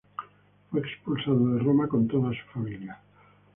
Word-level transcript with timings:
Fue 0.71 0.79
expulsado 0.79 1.37
de 1.53 1.59
Roma 1.61 1.87
con 1.87 2.07
toda 2.07 2.31
su 2.31 2.43
familia. 2.51 2.99